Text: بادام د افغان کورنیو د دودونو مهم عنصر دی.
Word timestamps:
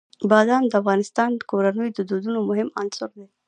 بادام 0.29 0.63
د 0.67 0.73
افغان 0.79 0.99
کورنیو 1.49 1.95
د 1.97 1.99
دودونو 2.09 2.39
مهم 2.49 2.69
عنصر 2.79 3.09
دی. 3.17 3.25